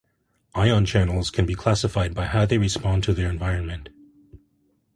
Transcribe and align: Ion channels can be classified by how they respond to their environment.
Ion 0.55 0.87
channels 0.87 1.29
can 1.29 1.45
be 1.45 1.53
classified 1.53 2.15
by 2.15 2.25
how 2.25 2.43
they 2.47 2.57
respond 2.57 3.03
to 3.03 3.13
their 3.13 3.29
environment. 3.29 3.89